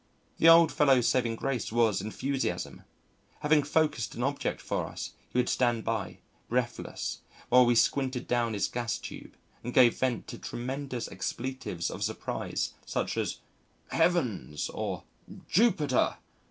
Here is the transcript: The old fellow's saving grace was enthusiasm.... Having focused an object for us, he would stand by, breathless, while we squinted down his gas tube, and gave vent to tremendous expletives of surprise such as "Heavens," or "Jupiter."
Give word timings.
The 0.39 0.49
old 0.49 0.71
fellow's 0.71 1.07
saving 1.07 1.35
grace 1.35 1.71
was 1.71 2.01
enthusiasm.... 2.01 2.81
Having 3.41 3.61
focused 3.61 4.15
an 4.15 4.23
object 4.23 4.59
for 4.59 4.87
us, 4.87 5.11
he 5.29 5.37
would 5.37 5.47
stand 5.47 5.83
by, 5.83 6.21
breathless, 6.49 7.19
while 7.49 7.67
we 7.67 7.75
squinted 7.75 8.27
down 8.27 8.53
his 8.53 8.67
gas 8.67 8.97
tube, 8.97 9.35
and 9.63 9.75
gave 9.75 9.95
vent 9.99 10.27
to 10.29 10.39
tremendous 10.39 11.07
expletives 11.09 11.91
of 11.91 12.01
surprise 12.03 12.73
such 12.83 13.15
as 13.15 13.41
"Heavens," 13.89 14.69
or 14.69 15.03
"Jupiter." 15.47 16.17